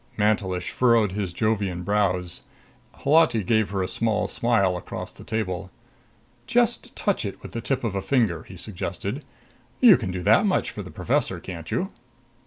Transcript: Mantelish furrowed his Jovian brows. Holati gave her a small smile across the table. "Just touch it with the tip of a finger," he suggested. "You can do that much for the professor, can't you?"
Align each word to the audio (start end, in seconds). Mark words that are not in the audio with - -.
Mantelish 0.17 0.71
furrowed 0.71 1.11
his 1.11 1.31
Jovian 1.31 1.83
brows. 1.83 2.41
Holati 3.05 3.43
gave 3.43 3.69
her 3.69 3.83
a 3.83 3.87
small 3.87 4.27
smile 4.27 4.75
across 4.75 5.11
the 5.11 5.23
table. 5.23 5.69
"Just 6.47 6.95
touch 6.95 7.23
it 7.23 7.39
with 7.43 7.51
the 7.51 7.61
tip 7.61 7.83
of 7.83 7.93
a 7.93 8.01
finger," 8.01 8.41
he 8.41 8.57
suggested. 8.57 9.23
"You 9.79 9.97
can 9.97 10.09
do 10.09 10.23
that 10.23 10.47
much 10.47 10.71
for 10.71 10.81
the 10.81 10.89
professor, 10.89 11.39
can't 11.39 11.69
you?" 11.69 11.91